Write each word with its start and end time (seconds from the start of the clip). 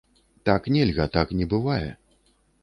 Так 0.49 0.69
нельга, 0.77 1.07
так 1.17 1.35
не 1.43 1.47
бывае. 1.53 1.91